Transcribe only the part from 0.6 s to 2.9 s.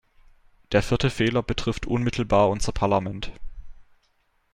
Der vierte Fehler betrifft unmittelbar unser